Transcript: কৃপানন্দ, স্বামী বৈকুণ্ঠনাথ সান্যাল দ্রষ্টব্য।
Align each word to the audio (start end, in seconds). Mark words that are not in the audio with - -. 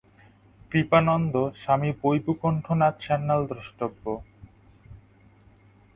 কৃপানন্দ, 0.71 1.33
স্বামী 1.61 1.91
বৈকুণ্ঠনাথ 2.01 2.95
সান্যাল 3.01 3.41
দ্রষ্টব্য। 3.47 4.03